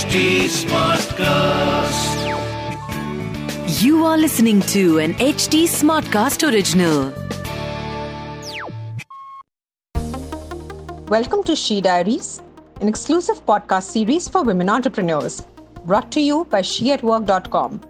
[0.00, 2.12] HT Smartcast.
[3.82, 7.12] You are listening to an HT Smartcast original.
[11.08, 12.40] Welcome to She Diaries,
[12.80, 15.42] an exclusive podcast series for women entrepreneurs,
[15.84, 17.82] brought to you by sheatwork.com,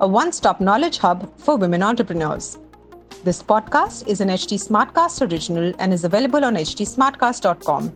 [0.00, 2.58] a one stop knowledge hub for women entrepreneurs.
[3.24, 7.92] This podcast is an HT Smartcast original and is available on htsmartcast.com,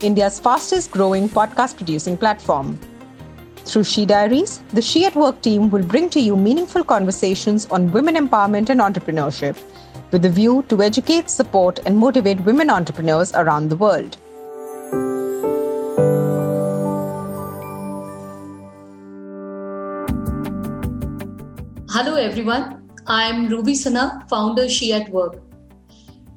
[0.00, 2.78] India's fastest growing podcast producing platform.
[3.64, 7.92] Through She Diaries, the She at Work team will bring to you meaningful conversations on
[7.92, 9.56] women empowerment and entrepreneurship
[10.10, 14.16] with a view to educate, support, and motivate women entrepreneurs around the world.
[21.88, 22.88] Hello, everyone.
[23.06, 25.40] I'm Ruby Sana, founder She at Work.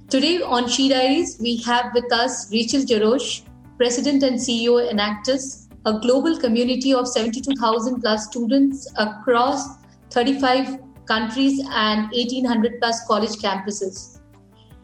[0.10, 3.42] Today on She Diaries, we have with us Rachel Jarosh,
[3.78, 9.78] President and CEO Enactus, a global community of 72,000 plus students across
[10.10, 14.20] 35 countries and 1,800 plus college campuses.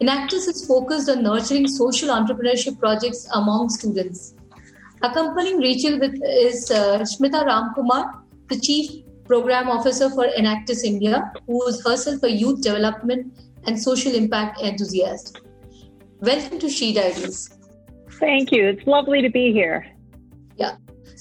[0.00, 4.34] Enactus is focused on nurturing social entrepreneurship projects among students.
[5.02, 11.66] Accompanying Rachel with is uh, Shmita Ramkumar, the Chief Program Officer for Enactus India, who
[11.66, 15.40] is herself a youth development and social impact enthusiast.
[16.20, 17.50] Welcome to She Diaries.
[18.20, 18.68] Thank you.
[18.68, 19.91] It's lovely to be here.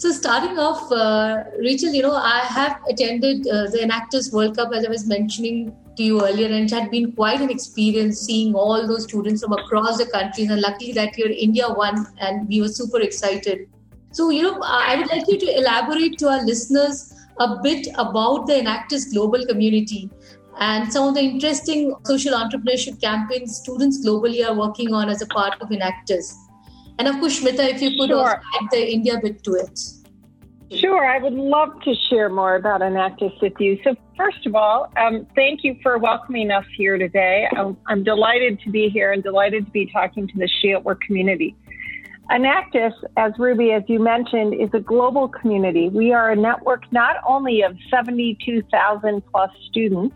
[0.02, 4.74] So starting off, uh, Rachel, you know, I have attended uh, the Enactus World Cup
[4.74, 8.56] as I was mentioning to you earlier, and it had been quite an experience seeing
[8.56, 10.50] all those students from across the countries.
[10.50, 13.70] And luckily that year India won, and we were super excited.
[14.12, 18.48] So, you know, I would like you to elaborate to our listeners a bit about
[18.48, 20.10] the Enactus global community
[20.60, 25.28] and some of the interesting social entrepreneurship campaigns students globally are working on as a
[25.28, 26.34] part of Enactus.
[27.00, 28.42] And of course, Shmita, if you could Sure.
[28.62, 29.80] add the India bit to it.
[30.74, 33.78] Sure, I would love to share more about Enactus with you.
[33.84, 37.46] So, first of all, um, thank you for welcoming us here today.
[37.58, 40.86] I'm, I'm delighted to be here and delighted to be talking to the She at
[40.86, 41.56] Work community.
[42.32, 45.90] Enactus, as Ruby, as you mentioned, is a global community.
[45.90, 50.16] We are a network not only of 72,000 plus students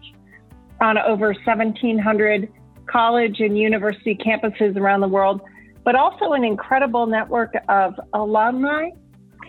[0.80, 2.50] on over 1,700
[2.85, 5.41] college and university campuses around the world,
[5.85, 8.90] but also an incredible network of alumni,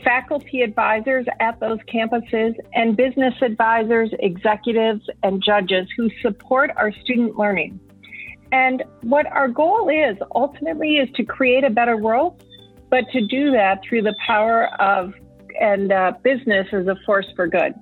[0.04, 7.36] faculty advisors at those campuses, and business advisors, executives, and judges who support our student
[7.36, 7.80] learning.
[8.52, 12.44] And what our goal is ultimately is to create a better world,
[12.90, 15.14] but to do that through the power of
[15.58, 17.72] and uh, business as a force for good.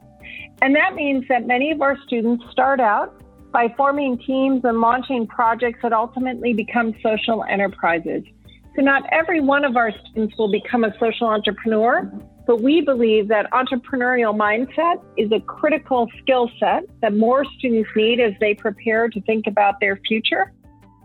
[0.62, 3.20] And that means that many of our students start out
[3.52, 8.22] by forming teams and launching projects that ultimately become social enterprises.
[8.76, 12.10] So, not every one of our students will become a social entrepreneur,
[12.46, 18.20] but we believe that entrepreneurial mindset is a critical skill set that more students need
[18.20, 20.52] as they prepare to think about their future.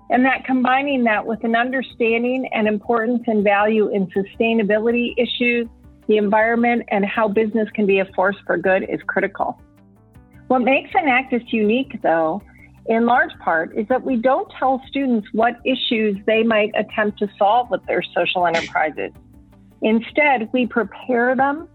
[0.10, 5.68] And that combining that with an understanding and importance and value in sustainability issues,
[6.08, 9.62] the environment, and how business can be a force for good is critical.
[10.48, 12.42] What makes Enactus unique, though,
[12.90, 17.28] in large part, is that we don't tell students what issues they might attempt to
[17.38, 19.12] solve with their social enterprises.
[19.84, 21.70] Instead, we prepare them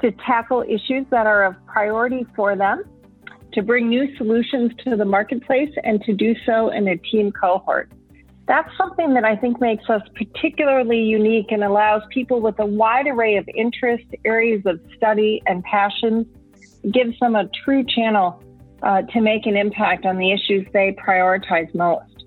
[0.00, 2.82] to tackle issues that are of priority for them,
[3.52, 7.92] to bring new solutions to the marketplace, and to do so in a team cohort.
[8.48, 13.06] That's something that I think makes us particularly unique and allows people with a wide
[13.06, 16.26] array of interests, areas of study, and passions,
[16.90, 18.42] gives them a true channel
[18.82, 22.24] uh, to make an impact on the issues they prioritize most.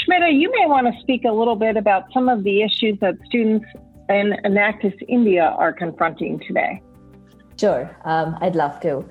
[0.00, 3.14] Shmita, you may want to speak a little bit about some of the issues that
[3.26, 3.66] students
[4.08, 6.82] in Enactus India are confronting today.
[7.58, 9.04] Sure, um, I'd love to.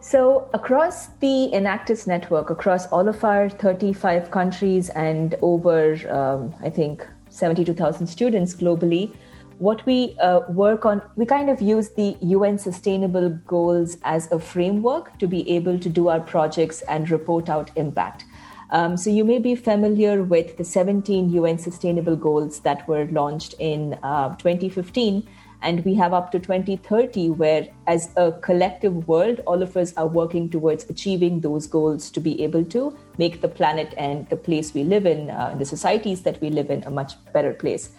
[0.00, 6.70] So, across the Enactus network, across all of our 35 countries and over, um, I
[6.70, 9.12] think, 72,000 students globally,
[9.58, 14.38] what we uh, work on, we kind of use the UN Sustainable Goals as a
[14.38, 18.24] framework to be able to do our projects and report out impact.
[18.70, 23.54] Um, so, you may be familiar with the 17 UN Sustainable Goals that were launched
[23.58, 25.26] in uh, 2015
[25.60, 30.06] and we have up to 2030 where as a collective world all of us are
[30.06, 34.72] working towards achieving those goals to be able to make the planet and the place
[34.72, 37.90] we live in uh, the societies that we live in a much better place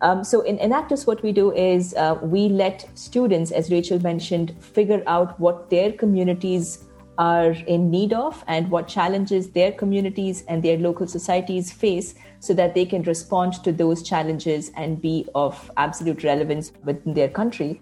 [0.00, 4.54] um, so in enactus what we do is uh, we let students as rachel mentioned
[4.60, 6.84] figure out what their communities
[7.18, 12.52] are in need of and what challenges their communities and their local societies face so
[12.54, 17.80] that they can respond to those challenges and be of absolute relevance within their country.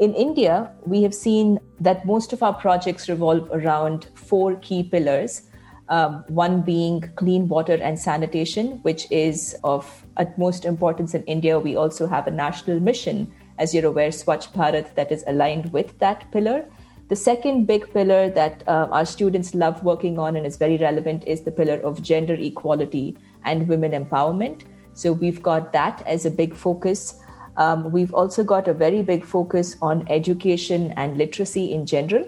[0.00, 5.42] in India, we have seen that most of our projects revolve around four key pillars.
[5.88, 11.58] Um, one being clean water and sanitation, which is of utmost importance in India.
[11.58, 15.98] We also have a national mission, as you're aware, Swachh Bharat, that is aligned with
[15.98, 16.64] that pillar.
[17.08, 21.24] The second big pillar that uh, our students love working on and is very relevant
[21.26, 24.62] is the pillar of gender equality and women empowerment.
[24.94, 27.20] So we've got that as a big focus.
[27.58, 32.24] Um, we've also got a very big focus on education and literacy in general,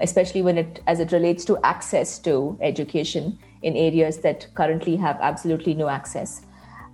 [0.00, 5.18] especially when it as it relates to access to education in areas that currently have
[5.20, 6.42] absolutely no access.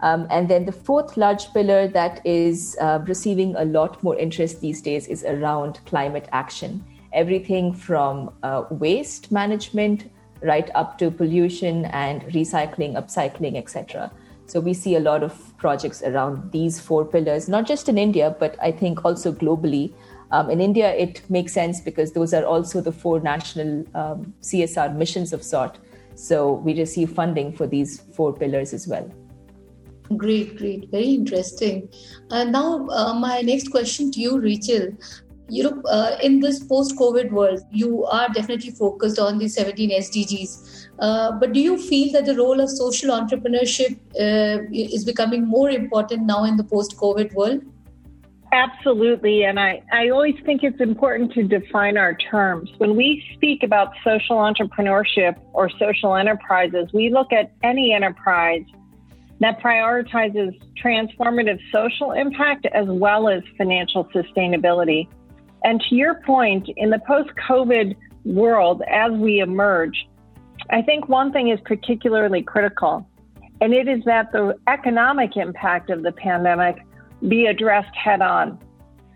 [0.03, 4.61] Um, and then the fourth large pillar that is uh, receiving a lot more interest
[4.61, 6.85] these days is around climate action.
[7.13, 10.11] Everything from uh, waste management
[10.43, 14.11] right up to pollution and recycling, upcycling, etc.
[14.47, 18.35] So we see a lot of projects around these four pillars, not just in India,
[18.39, 19.93] but I think also globally.
[20.33, 24.95] Um, in India, it makes sense because those are also the four national um, CSR
[24.97, 25.79] missions of sort.
[26.15, 29.11] So we receive funding for these four pillars as well.
[30.17, 31.89] Great, great, very interesting.
[32.31, 34.97] Uh, now, uh, my next question to you, Rachel
[35.51, 40.89] you know, uh, in this post-COVID world, you are definitely focused on the 17 SDGs.
[40.99, 45.71] Uh, but do you feel that the role of social entrepreneurship uh, is becoming more
[45.71, 47.63] important now in the post-COVID world?
[48.53, 49.45] Absolutely.
[49.45, 52.69] And I, I always think it's important to define our terms.
[52.79, 58.65] When we speak about social entrepreneurship or social enterprises, we look at any enterprise
[59.39, 65.09] that prioritizes transformative social impact as well as financial sustainability.
[65.63, 67.95] And to your point, in the post COVID
[68.25, 70.07] world, as we emerge,
[70.71, 73.09] I think one thing is particularly critical,
[73.61, 76.77] and it is that the economic impact of the pandemic
[77.29, 78.59] be addressed head on.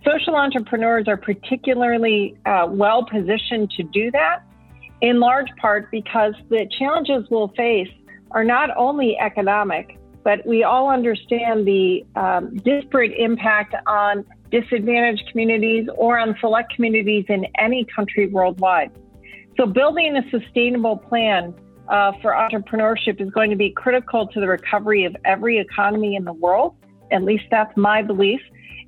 [0.04, 4.42] Social entrepreneurs are particularly uh, well positioned to do that,
[5.00, 7.88] in large part because the challenges we'll face
[8.32, 15.86] are not only economic, but we all understand the um, disparate impact on disadvantaged communities
[15.96, 18.90] or on select communities in any country worldwide.
[19.56, 21.54] So, building a sustainable plan
[21.88, 26.24] uh, for entrepreneurship is going to be critical to the recovery of every economy in
[26.24, 26.74] the world.
[27.10, 28.40] At least that's my belief.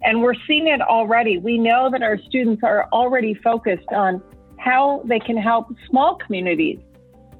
[0.02, 1.38] And we're seeing it already.
[1.38, 4.22] We know that our students are already focused on
[4.58, 6.78] how they can help small communities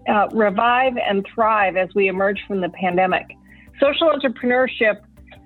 [0.08, 3.26] uh, revive and thrive as we emerge from the pandemic.
[3.80, 5.00] Social entrepreneurship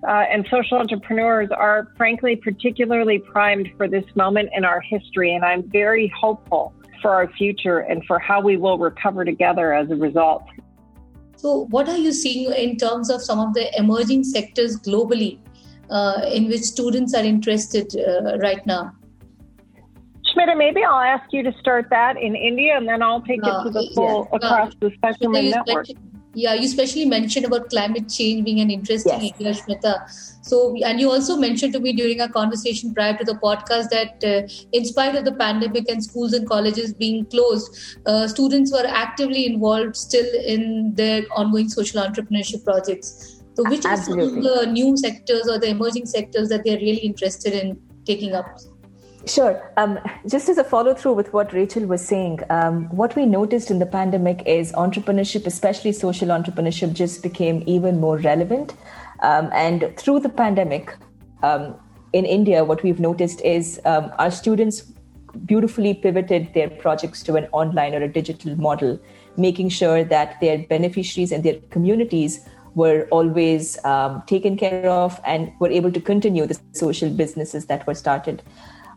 [0.07, 5.35] uh, and social entrepreneurs are frankly particularly primed for this moment in our history.
[5.35, 9.91] And I'm very hopeful for our future and for how we will recover together as
[9.91, 10.43] a result.
[11.41, 15.39] So, what are you seeing in terms of some of the emerging sectors globally
[15.89, 18.93] uh, in which students are interested uh, right now?
[20.29, 23.49] Shmita, maybe I'll ask you to start that in India and then I'll take it
[23.49, 24.37] uh, to the full yeah.
[24.37, 25.87] across the spectrum and network.
[26.33, 29.41] Yeah, you especially mentioned about climate change being an interesting yes.
[29.41, 30.45] area, Shmita.
[30.45, 34.23] So, and you also mentioned to me during our conversation prior to the podcast that
[34.23, 38.87] uh, in spite of the pandemic and schools and colleges being closed, uh, students were
[38.87, 43.43] actively involved still in their ongoing social entrepreneurship projects.
[43.55, 44.25] So, which Absolutely.
[44.25, 47.81] are some of the new sectors or the emerging sectors that they're really interested in
[48.05, 48.47] taking up?
[49.27, 49.73] Sure.
[49.77, 53.71] Um, just as a follow through with what Rachel was saying, um, what we noticed
[53.71, 58.75] in the pandemic is entrepreneurship, especially social entrepreneurship, just became even more relevant.
[59.21, 60.97] Um, and through the pandemic,
[61.43, 61.75] um,
[62.13, 64.93] in India, what we've noticed is um, our students
[65.47, 68.99] beautifully pivoted their projects to an online or a digital model,
[69.37, 72.41] making sure that their beneficiaries and their communities
[72.75, 77.87] were always um, taken care of and were able to continue the social businesses that
[77.87, 78.43] were started.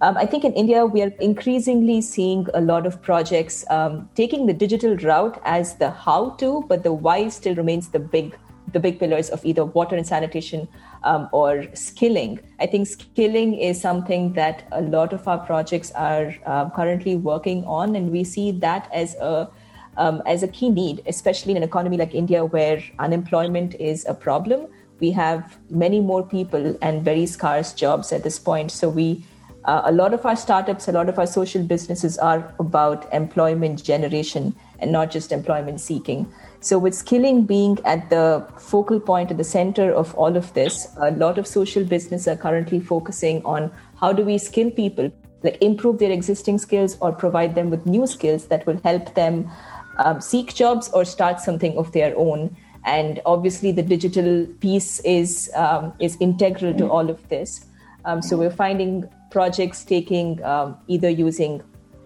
[0.04, 4.48] Um, I think in India, we are increasingly seeing a lot of projects um, taking
[4.48, 8.38] the digital route as the how to, but the why still remains the big
[8.74, 10.68] the big pillars of either water and sanitation
[11.04, 12.40] um, or skilling.
[12.60, 17.64] I think skilling is something that a lot of our projects are uh, currently working
[17.64, 19.50] on, and we see that as a
[19.96, 24.14] um, as a key need, especially in an economy like India where unemployment is a
[24.14, 24.68] problem.
[25.00, 28.72] We have many more people and very scarce jobs at this point.
[28.72, 29.24] So we
[29.66, 33.84] uh, a lot of our startups, a lot of our social businesses are about employment
[33.84, 36.32] generation and not just employment seeking.
[36.60, 40.88] So, with skilling being at the focal point, at the center of all of this,
[40.98, 45.12] a lot of social business are currently focusing on how do we skill people,
[45.44, 49.50] like improve their existing skills or provide them with new skills that will help them
[49.98, 52.56] um, seek jobs or start something of their own.
[52.86, 57.66] And obviously, the digital piece is um, is integral to all of this.
[58.06, 61.62] Um, so we're finding projects taking um, either using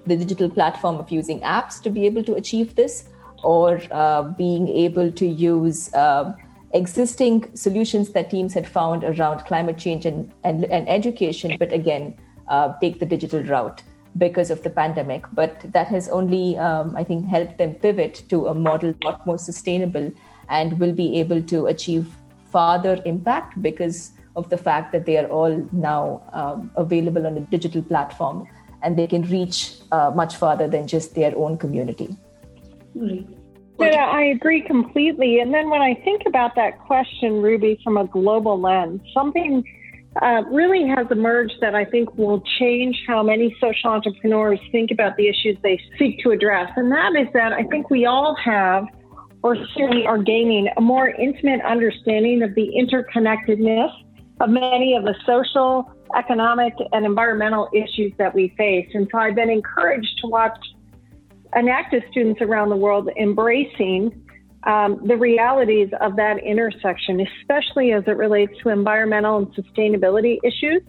[0.06, 3.10] the digital platform of using apps to be able to achieve this,
[3.44, 6.34] or uh, being able to use uh,
[6.74, 12.16] existing solutions that teams had found around climate change and, and, and education, but again,
[12.48, 13.84] uh, take the digital route
[14.18, 15.26] because of the pandemic.
[15.34, 19.26] But that has only, um, I think, helped them pivot to a model a lot
[19.28, 20.12] more sustainable
[20.50, 22.08] and will be able to achieve
[22.52, 27.42] farther impact because of the fact that they are all now um, available on a
[27.42, 28.48] digital platform
[28.84, 32.16] and they can reach uh, much farther than just their own community.
[33.80, 35.40] Yeah, I agree completely.
[35.40, 39.64] And then when I think about that question, Ruby, from a global lens, something
[40.22, 45.18] uh, really has emerged that I think will change how many social entrepreneurs think about
[45.18, 46.72] the issues they seek to address.
[46.76, 48.86] And that is that I think we all have,
[49.44, 53.92] or certainly are gaining, a more intimate understanding of the interconnectedness
[54.40, 58.88] of many of the social, economic, and environmental issues that we face.
[58.94, 60.58] And so I've been encouraged to watch
[61.56, 64.24] Enactus students around the world embracing
[64.64, 70.82] um, the realities of that intersection, especially as it relates to environmental and sustainability issues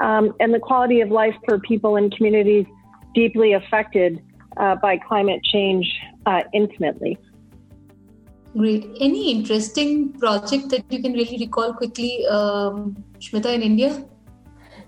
[0.00, 2.66] um, and the quality of life for people in communities
[3.14, 4.22] deeply affected
[4.58, 5.90] uh, by climate change
[6.26, 7.18] uh, intimately.
[8.56, 8.86] Great.
[9.00, 14.02] Any interesting project that you can really recall quickly, um, Shmita, in India?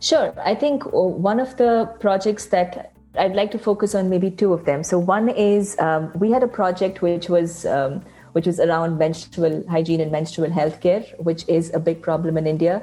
[0.01, 0.33] Sure.
[0.43, 4.55] I think uh, one of the projects that I'd like to focus on maybe two
[4.55, 4.83] of them.
[4.85, 9.65] So one is um, we had a project which was um, which was around menstrual
[9.69, 12.83] hygiene and menstrual health care, which is a big problem in India.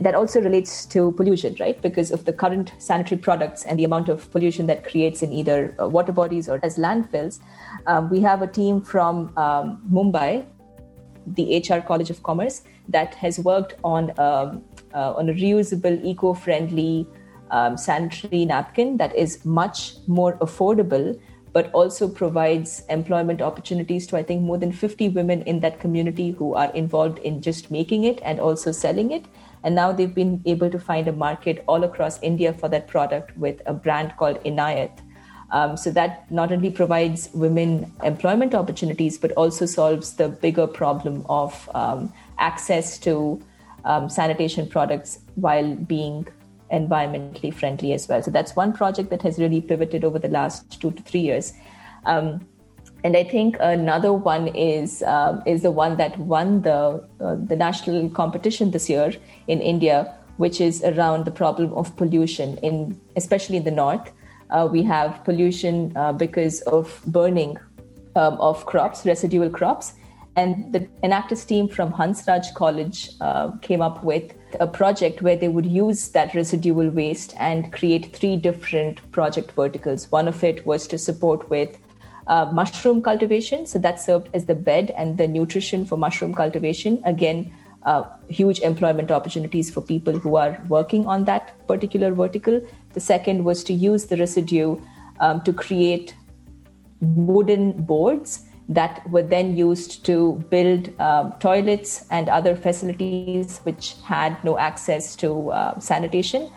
[0.00, 1.80] That also relates to pollution, right?
[1.80, 5.74] Because of the current sanitary products and the amount of pollution that creates in either
[5.80, 7.40] uh, water bodies or as landfills.
[7.86, 10.44] Um, we have a team from um, Mumbai,
[11.26, 17.06] the HR College of Commerce, that has worked on um, uh, on a reusable, eco-friendly
[17.50, 21.18] um, sanitary napkin that is much more affordable
[21.52, 26.30] but also provides employment opportunities to, I think, more than 50 women in that community
[26.30, 29.26] who are involved in just making it and also selling it.
[29.64, 33.36] And now they've been able to find a market all across India for that product
[33.36, 34.98] with a brand called Inayat.
[35.50, 41.26] Um, so that not only provides women employment opportunities, but also solves the bigger problem
[41.28, 43.40] of um, access to
[43.84, 46.26] um, sanitation products while being
[46.72, 48.22] environmentally friendly as well.
[48.22, 51.52] So that's one project that has really pivoted over the last two to three years.
[52.06, 52.46] Um,
[53.04, 57.56] and I think another one is uh, is the one that won the uh, the
[57.56, 59.12] national competition this year
[59.48, 64.12] in India, which is around the problem of pollution in especially in the north.
[64.50, 67.56] Uh, we have pollution uh, because of burning
[68.14, 69.94] um, of crops, residual crops,
[70.36, 75.48] and the Enactus team from Hansraj College uh, came up with a project where they
[75.48, 80.10] would use that residual waste and create three different project verticals.
[80.12, 81.78] One of it was to support with
[82.26, 83.66] uh, mushroom cultivation.
[83.66, 87.02] So that served as the bed and the nutrition for mushroom cultivation.
[87.04, 87.52] Again,
[87.84, 92.60] uh, huge employment opportunities for people who are working on that particular vertical.
[92.92, 94.80] The second was to use the residue
[95.20, 96.14] um, to create
[97.00, 104.42] wooden boards that were then used to build um, toilets and other facilities which had
[104.44, 106.50] no access to uh, sanitation.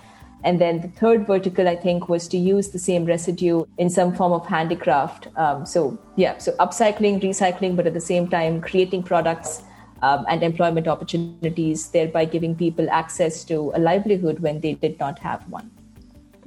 [0.45, 4.13] And then the third vertical, I think, was to use the same residue in some
[4.15, 5.27] form of handicraft.
[5.35, 9.63] Um, so, yeah, so upcycling, recycling, but at the same time, creating products
[10.03, 15.17] um, and employment opportunities, thereby giving people access to a livelihood when they did not
[15.17, 15.71] have one.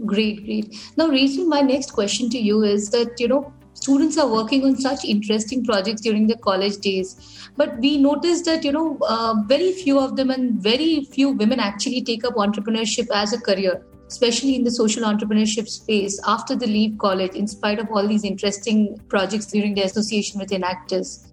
[0.06, 0.92] Great, great.
[0.96, 4.76] Now, Rachel, my next question to you is that, you know, students are working on
[4.76, 7.14] such interesting projects during their college days
[7.56, 11.60] but we noticed that you know uh, very few of them and very few women
[11.68, 16.66] actually take up entrepreneurship as a career especially in the social entrepreneurship space after they
[16.66, 21.28] leave college in spite of all these interesting projects during their association with Enactus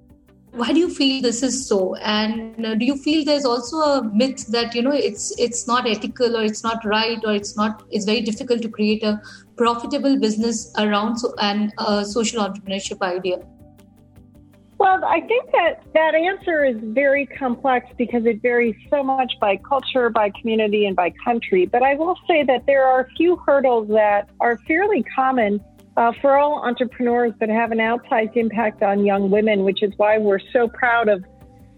[0.55, 1.95] why do you feel this is so?
[1.95, 5.87] And uh, do you feel there's also a myth that you know it's it's not
[5.87, 9.21] ethical or it's not right or it's not it's very difficult to create a
[9.57, 13.39] profitable business around so, and a social entrepreneurship idea?
[14.77, 19.57] Well i think that that answer is very complex because it varies so much by
[19.57, 21.65] culture by community and by country.
[21.65, 25.63] But i will say that there are a few hurdles that are fairly common
[25.97, 30.17] uh, for all entrepreneurs that have an outsized impact on young women, which is why
[30.17, 31.23] we're so proud of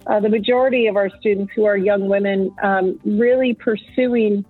[0.07, 4.43] uh, the majority of our students who are young women um, really pursuing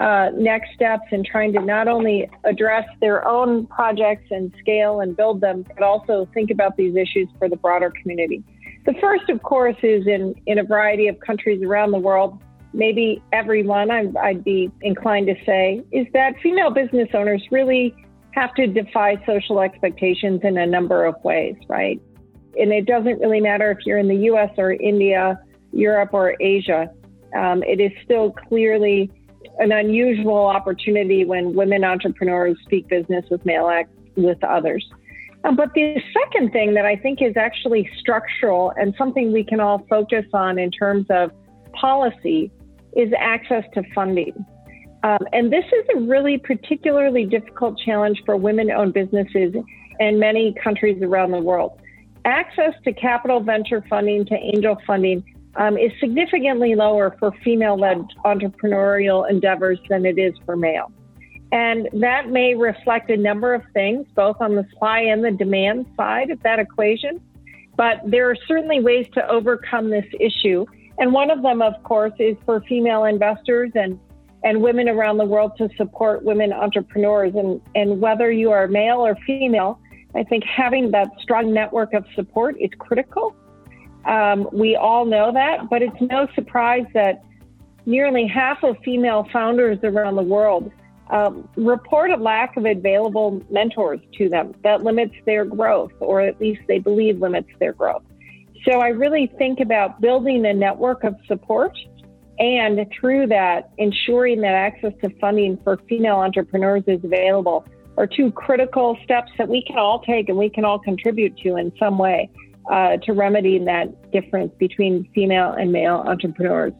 [0.00, 5.14] uh, next steps and trying to not only address their own projects and scale and
[5.14, 8.42] build them, but also think about these issues for the broader community.
[8.86, 12.42] The first, of course, is in, in a variety of countries around the world.
[12.72, 17.94] maybe everyone, i I'd be inclined to say, is that female business owners really
[18.32, 22.00] have to defy social expectations in a number of ways, right?
[22.58, 25.38] And it doesn't really matter if you're in the US or India,
[25.72, 26.90] Europe or Asia.
[27.36, 29.10] Um, it is still clearly
[29.60, 33.70] an unusual opportunity when women entrepreneurs speak business with male
[34.16, 34.84] with others.
[35.44, 39.60] Um, but the second thing that I think is actually structural and something we can
[39.60, 41.30] all focus on in terms of
[41.72, 42.50] policy
[42.94, 44.34] is access to funding.
[45.02, 49.54] Um, and this is a really particularly difficult challenge for women owned businesses
[49.98, 51.80] in many countries around the world.
[52.26, 55.24] Access to capital venture funding, to angel funding,
[55.56, 60.92] um, is significantly lower for female led entrepreneurial endeavors than it is for male.
[61.52, 65.86] And that may reflect a number of things, both on the supply and the demand
[65.96, 67.20] side of that equation.
[67.76, 70.64] But there are certainly ways to overcome this issue.
[70.98, 73.98] And one of them, of course, is for female investors and,
[74.44, 77.34] and women around the world to support women entrepreneurs.
[77.34, 79.80] And, and whether you are male or female,
[80.14, 83.34] I think having that strong network of support is critical.
[84.04, 87.22] Um, we all know that, but it's no surprise that
[87.86, 90.70] nearly half of female founders around the world
[91.10, 96.40] um, report a lack of available mentors to them that limits their growth, or at
[96.40, 98.02] least they believe limits their growth.
[98.64, 101.76] So I really think about building a network of support
[102.38, 107.66] and through that, ensuring that access to funding for female entrepreneurs is available
[107.98, 111.56] are two critical steps that we can all take and we can all contribute to
[111.56, 112.30] in some way
[112.70, 116.72] uh, to remedying that difference between female and male entrepreneurs.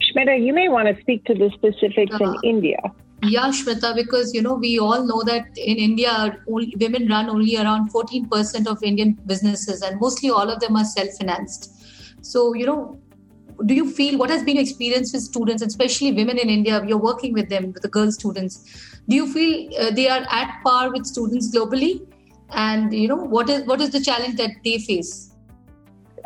[0.00, 2.38] Shmita, you may want to speak to the specifics uh-huh.
[2.42, 2.78] in India.
[3.22, 7.56] Yeah, Shmita, because you know we all know that in India, only, women run only
[7.56, 11.74] around 14% of Indian businesses, and mostly all of them are self-financed.
[12.24, 13.00] So, you know,
[13.66, 16.84] do you feel what has been your experience with students, especially women in India?
[16.86, 18.64] You're working with them, with the girl students.
[19.08, 22.06] Do you feel uh, they are at par with students globally?
[22.50, 25.34] And you know, what is what is the challenge that they face?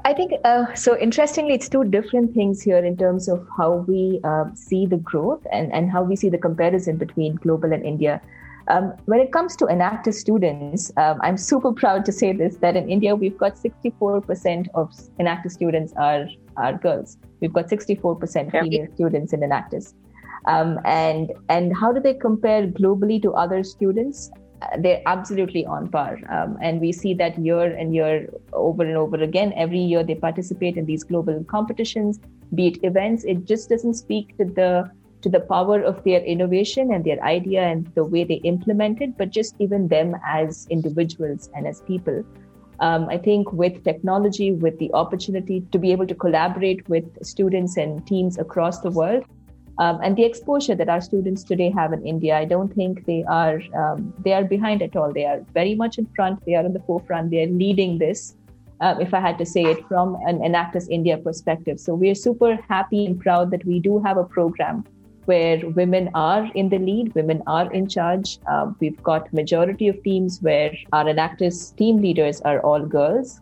[0.05, 0.99] I think uh, so.
[0.99, 5.47] Interestingly, it's two different things here in terms of how we uh, see the growth
[5.53, 8.21] and, and how we see the comparison between global and India.
[8.69, 12.77] Um, when it comes to Enactus students, um, I'm super proud to say this that
[12.77, 17.19] in India we've got 64% of Enactus students are are girls.
[17.41, 19.95] We've got 64% female students in Enactus.
[20.47, 24.31] Um, and and how do they compare globally to other students?
[24.79, 26.19] They're absolutely on par.
[26.29, 29.53] Um, and we see that year and year over and over again.
[29.57, 32.21] Every year they participate in these global competitions,
[32.55, 33.25] be it events.
[33.25, 34.91] It just doesn't speak to the
[35.23, 39.17] to the power of their innovation and their idea and the way they implement it,
[39.17, 42.25] but just even them as individuals and as people.
[42.81, 47.77] Um, I think with technology, with the opportunity to be able to collaborate with students
[47.77, 49.25] and teams across the world,
[49.79, 53.25] um, and the exposure that our students today have in India, I don't think they
[53.29, 55.13] are um, they are behind at all.
[55.13, 56.45] They are very much in front.
[56.45, 57.31] They are in the forefront.
[57.31, 58.37] They are leading this.
[58.81, 62.15] Um, if I had to say it from an Enactus India perspective, so we are
[62.15, 64.85] super happy and proud that we do have a program
[65.27, 68.39] where women are in the lead, women are in charge.
[68.51, 73.41] Uh, we've got majority of teams where our Enactus team leaders are all girls,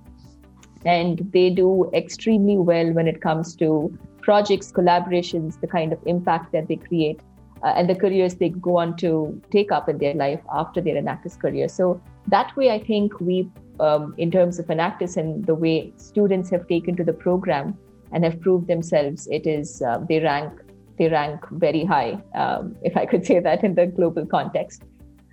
[0.84, 6.52] and they do extremely well when it comes to projects, collaborations, the kind of impact
[6.52, 7.20] that they create,
[7.62, 10.96] uh, and the careers they go on to take up in their life after their
[10.96, 11.68] Enactus career.
[11.68, 13.48] So that way, I think we,
[13.80, 17.76] um, in terms of Enactus and the way students have taken to the program
[18.12, 20.52] and have proved themselves, it is uh, they rank
[20.98, 24.82] they rank very high, um, if I could say that in the global context.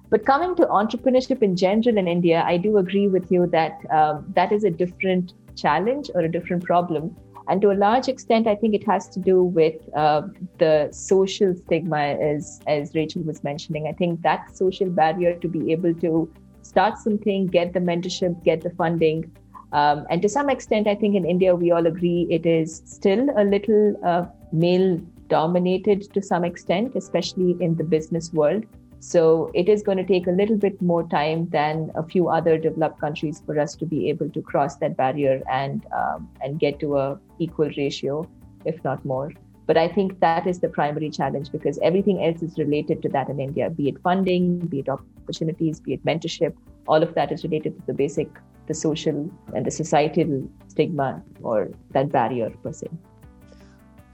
[0.09, 4.25] But coming to entrepreneurship in general in India, I do agree with you that um,
[4.35, 7.15] that is a different challenge or a different problem
[7.49, 10.23] and to a large extent, I think it has to do with uh,
[10.57, 13.87] the social stigma, as, as Rachel was mentioning.
[13.87, 16.29] I think that social barrier to be able to
[16.61, 19.31] start something, get the mentorship, get the funding.
[19.71, 23.29] Um, and to some extent, I think in India, we all agree it is still
[23.37, 28.65] a little uh, male dominated to some extent, especially in the business world.
[28.99, 32.57] So it is going to take a little bit more time than a few other
[32.57, 36.79] developed countries for us to be able to cross that barrier and um, and get
[36.79, 38.27] to a equal ratio,
[38.65, 39.31] if not more.
[39.67, 43.29] But I think that is the primary challenge because everything else is related to that
[43.29, 46.55] in India, be it funding, be it opportunities, be it mentorship.
[46.87, 48.29] All of that is related to the basic,
[48.67, 52.87] the social and the societal stigma or that barrier per se.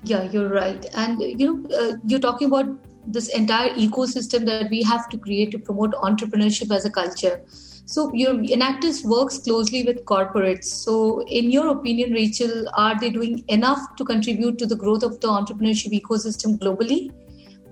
[0.03, 0.85] Yeah, you're right.
[0.95, 2.67] And you know, uh, you're talking about
[3.05, 7.41] this entire ecosystem that we have to create to promote entrepreneurship as a culture.
[7.85, 10.65] So your Enactus works closely with corporates.
[10.65, 15.19] So in your opinion, Rachel, are they doing enough to contribute to the growth of
[15.19, 17.11] the entrepreneurship ecosystem globally,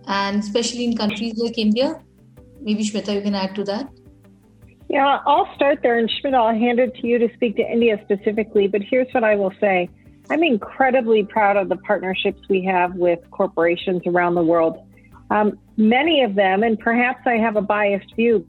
[0.08, 2.02] and especially in countries like India?
[2.60, 3.90] Maybe Shmita, you can add to that.
[4.90, 7.98] Yeah, I'll start there, and Shmita, I'll hand it to you to speak to India
[8.04, 8.68] specifically.
[8.68, 9.90] But here's what I will say.
[10.30, 14.86] I'm incredibly proud of the partnerships we have with corporations around the world.
[15.32, 18.46] Um, many of them, and perhaps I have a biased view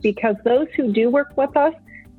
[0.00, 1.74] because those who do work with us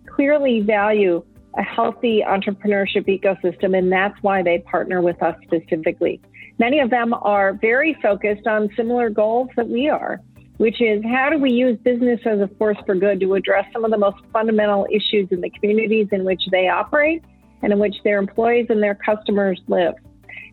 [0.08, 1.26] clearly value
[1.58, 6.22] a healthy entrepreneurship ecosystem, and that's why they partner with us specifically.
[6.60, 10.22] Many of them are very focused on similar goals that we are,
[10.58, 13.84] which is how do we use business as a force for good to address some
[13.84, 17.24] of the most fundamental issues in the communities in which they operate
[17.64, 19.96] and in which their employees and their customers live.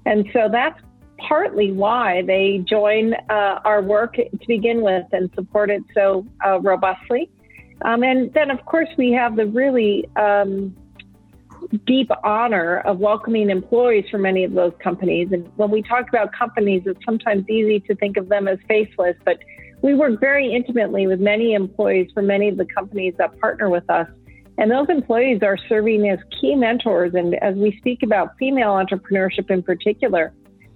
[0.06, 0.80] And so that's
[1.28, 6.60] partly why they join uh, our work to begin with and support it so uh,
[6.60, 7.30] robustly.
[7.84, 10.76] Um, and then, of course, we have the really um,
[11.86, 15.28] deep honor of welcoming employees from many of those companies.
[15.32, 19.16] And when we talk about companies, it's sometimes easy to think of them as faceless,
[19.24, 19.38] but
[19.82, 23.88] we work very intimately with many employees from many of the companies that partner with
[23.90, 24.06] us.
[24.58, 27.14] And those employees are serving as key mentors.
[27.14, 30.32] And as we speak about female entrepreneurship in particular,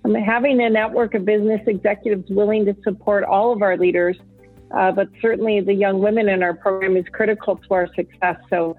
[0.06, 4.16] um, having a network of business executives willing to support all of our leaders,
[4.70, 8.36] uh, but certainly the young women in our program is critical to our success.
[8.50, 8.76] So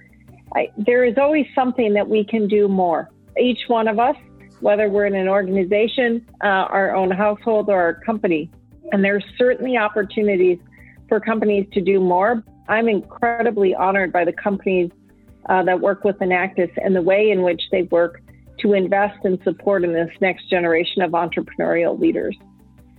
[0.56, 3.10] I, there is always something that we can do more.
[3.40, 4.16] Each one of us,
[4.62, 8.50] whether we're in an organization, uh, our own household, or our company,
[8.92, 10.60] and there's certainly opportunities
[11.10, 12.44] for companies to do more.
[12.70, 14.92] I'm incredibly honored by the companies
[15.48, 18.22] uh, that work with Enactus and the way in which they work
[18.60, 22.36] to invest and support in this next generation of entrepreneurial leaders.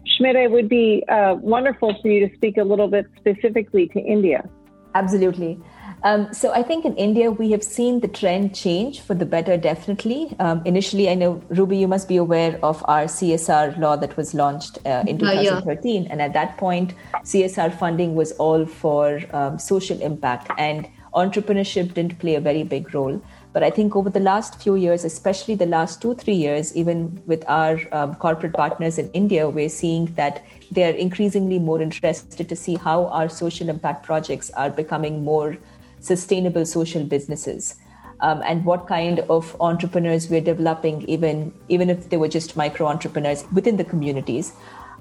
[0.06, 4.00] Shmita, it would be uh, wonderful for you to speak a little bit specifically to
[4.00, 4.48] India.
[4.94, 5.60] Absolutely.
[6.04, 9.56] Um, so I think in India we have seen the trend change for the better.
[9.56, 10.34] Definitely.
[10.38, 14.32] Um, initially, I know Ruby, you must be aware of our CSR law that was
[14.34, 16.12] launched uh, in 2013, uh, yeah.
[16.12, 16.94] and at that point,
[17.24, 22.94] CSR funding was all for um, social impact, and entrepreneurship didn't play a very big
[22.94, 23.20] role.
[23.58, 27.20] But I think over the last few years, especially the last two, three years, even
[27.26, 32.54] with our um, corporate partners in India, we're seeing that they're increasingly more interested to
[32.54, 35.58] see how our social impact projects are becoming more
[35.98, 37.74] sustainable social businesses.
[38.20, 42.86] Um, and what kind of entrepreneurs we're developing, even even if they were just micro
[42.86, 44.52] entrepreneurs within the communities.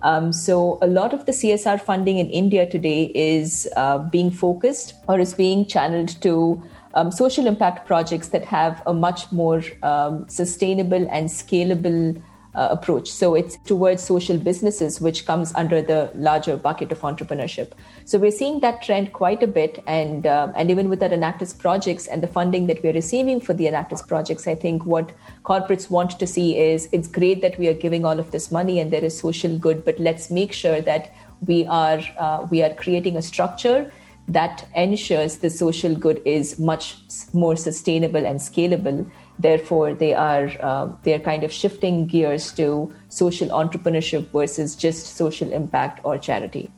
[0.02, 4.96] Um, so a lot of the CSR funding in India today is uh, being focused
[5.08, 10.28] or is being channeled to um, social impact projects that have a much more um,
[10.30, 12.22] sustainable and scalable
[12.58, 13.10] uh, approach.
[13.12, 17.74] So it's towards social businesses, which comes under the larger bucket of entrepreneurship.
[18.06, 21.58] So we're seeing that trend quite a bit, and uh, and even with our Enactus
[21.58, 25.12] projects and the funding that we're receiving for the Enactus projects, I think what
[25.44, 28.80] corporates want to see is it's great that we are giving all of this money
[28.80, 31.14] and there is social good, but let's make sure that
[31.46, 33.92] we are uh, we are creating a structure
[34.28, 36.98] that ensures the social good is much
[37.34, 39.10] more sustainable and scalable.
[39.40, 45.52] Therefore they are uh, they're kind of shifting gears to social entrepreneurship versus just social
[45.54, 46.70] impact or charity.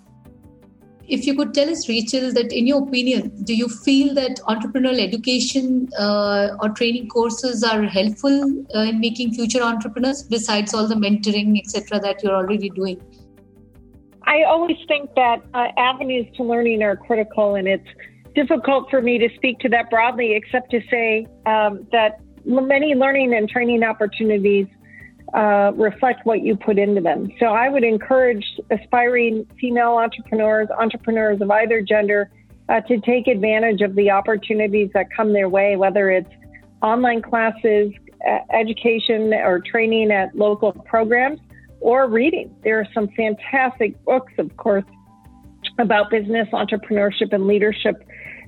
[1.08, 5.00] If you could tell us rachel that in your opinion do you feel that entrepreneurial
[5.00, 8.44] education uh, or training courses are helpful
[8.76, 13.02] uh, in making future entrepreneurs besides all the mentoring etc that you're already doing
[14.30, 17.88] i always think that uh, avenues to learning are critical and it's
[18.34, 23.34] difficult for me to speak to that broadly except to say um, that many learning
[23.34, 24.68] and training opportunities
[25.34, 27.30] uh, reflect what you put into them.
[27.40, 32.32] So I would encourage aspiring female entrepreneurs, entrepreneurs of either gender,
[32.68, 36.30] uh, to take advantage of the opportunities that come their way, whether it's
[36.82, 37.92] online classes,
[38.54, 41.40] education, or training at local programs,
[41.82, 42.56] or reading.
[42.64, 44.86] There are some fantastic books, of course,
[45.78, 48.04] about business, entrepreneurship, and leadership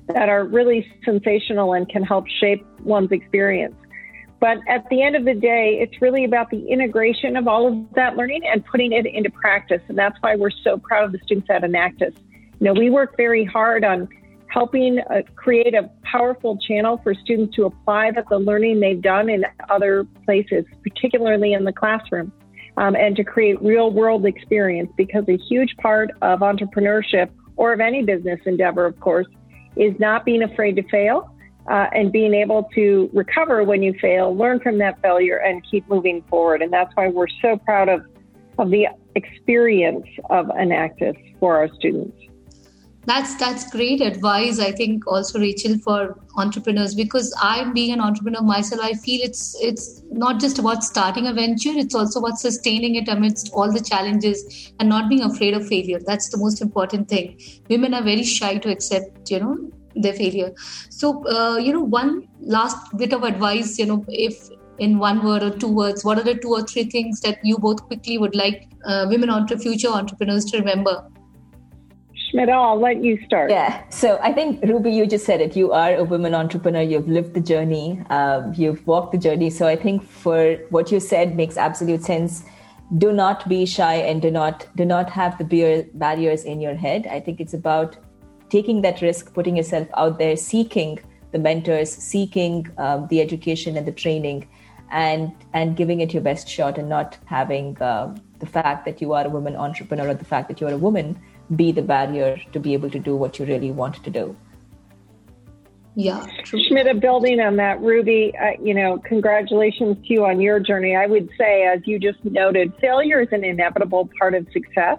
[0.08, 3.74] that are really sensational and can help shape one's experience.
[4.40, 7.94] But at the end of the day, it's really about the integration of all of
[7.94, 9.80] that learning and putting it into practice.
[9.88, 12.16] And that's why we're so proud of the students at Enactus.
[12.58, 14.08] You know, we work very hard on
[14.48, 19.44] helping uh, create a powerful channel for students to apply the learning they've done in
[19.70, 22.32] other places, particularly in the classroom,
[22.76, 27.80] um, and to create real world experience because a huge part of entrepreneurship or of
[27.80, 29.26] any business endeavor, of course,
[29.76, 31.34] is not being afraid to fail
[31.70, 35.88] uh, and being able to recover when you fail, learn from that failure, and keep
[35.88, 36.62] moving forward.
[36.62, 38.04] And that's why we're so proud of,
[38.58, 42.16] of the experience of Enactus for our students.
[43.04, 44.60] That's that's great advice.
[44.60, 48.80] I think also Rachel for entrepreneurs because I'm being an entrepreneur myself.
[48.80, 53.08] I feel it's it's not just about starting a venture; it's also about sustaining it
[53.08, 55.98] amidst all the challenges and not being afraid of failure.
[56.06, 57.40] That's the most important thing.
[57.68, 59.56] Women are very shy to accept, you know,
[59.96, 60.52] their failure.
[60.90, 65.42] So, uh, you know, one last bit of advice, you know, if in one word
[65.42, 68.36] or two words, what are the two or three things that you both quickly would
[68.36, 71.04] like uh, women entre- future entrepreneurs to remember
[72.32, 73.50] Smita, I'll let you start.
[73.50, 73.82] Yeah.
[73.90, 75.54] So I think, Ruby, you just said it.
[75.54, 76.80] You are a woman entrepreneur.
[76.80, 79.50] You've lived the journey, um, you've walked the journey.
[79.50, 82.44] So I think for what you said makes absolute sense.
[82.98, 86.74] Do not be shy and do not do not have the beer barriers in your
[86.74, 87.06] head.
[87.06, 87.96] I think it's about
[88.50, 90.98] taking that risk, putting yourself out there, seeking
[91.32, 94.46] the mentors, seeking um, the education and the training,
[94.90, 99.14] and and giving it your best shot, and not having uh, the fact that you
[99.14, 101.18] are a woman entrepreneur or the fact that you are a woman
[101.56, 104.36] be the barrier to be able to do what you really want to do.
[105.94, 106.58] Yeah, true.
[106.70, 110.96] Smita, building on that, Ruby, uh, you know, congratulations to you on your journey.
[110.96, 114.98] I would say, as you just noted, failure is an inevitable part of success.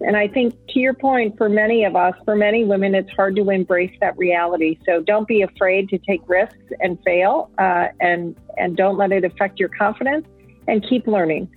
[0.00, 3.36] And I think to your point, for many of us, for many women, it's hard
[3.36, 4.78] to embrace that reality.
[4.84, 9.24] So don't be afraid to take risks and fail, uh, and and don't let it
[9.24, 10.26] affect your confidence,
[10.68, 11.48] and keep learning.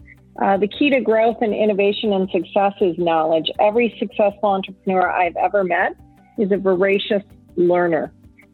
[0.41, 3.51] Uh, the key to growth and innovation and success is knowledge.
[3.59, 5.95] Every successful entrepreneur I've ever met
[6.37, 7.23] is a voracious
[7.57, 8.13] learner,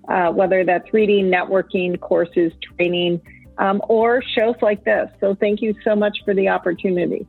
[0.09, 3.21] uh, whether that's reading, networking, courses, training,
[3.59, 5.11] um, or shows like this.
[5.19, 7.27] So thank you so much for the opportunity.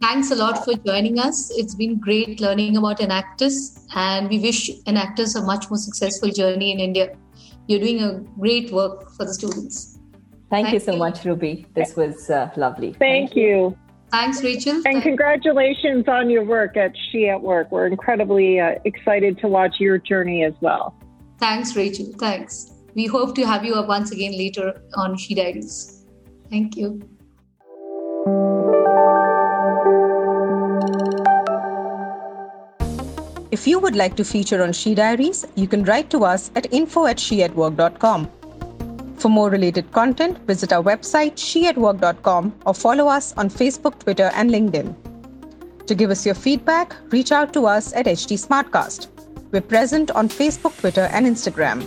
[0.00, 1.50] Thanks a lot for joining us.
[1.54, 6.72] It's been great learning about Enactus, and we wish Enactus a much more successful journey
[6.72, 7.14] in India.
[7.68, 9.89] You're doing a great work for the students.
[10.50, 10.98] Thank, Thank you so you.
[10.98, 11.66] much, Ruby.
[11.74, 12.88] This was uh, lovely.
[12.94, 13.42] Thank, Thank you.
[13.42, 13.78] you.
[14.10, 14.82] Thanks, Rachel.
[14.84, 17.70] And congratulations on your work at She at Work.
[17.70, 20.96] We're incredibly uh, excited to watch your journey as well.
[21.38, 22.12] Thanks, Rachel.
[22.18, 22.72] Thanks.
[22.94, 26.04] We hope to have you up once again later on She Diaries.
[26.50, 27.00] Thank you.
[33.52, 36.72] If you would like to feature on She Diaries, you can write to us at
[36.72, 38.28] info at sheatwork.com.
[39.20, 44.50] For more related content, visit our website sheatwork.com or follow us on Facebook, Twitter, and
[44.50, 44.94] LinkedIn.
[45.86, 49.08] To give us your feedback, reach out to us at HT Smartcast.
[49.52, 51.86] We're present on Facebook, Twitter, and Instagram.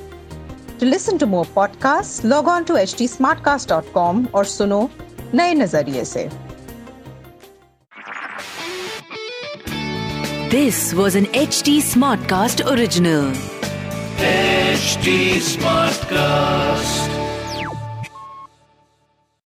[0.77, 4.89] To listen to more podcasts, log on to htsmartcast.com or सुनो
[5.33, 6.29] नए नजरिए से
[10.53, 13.31] This was an HT Smartcast original.
[14.19, 17.02] HT Smartcast.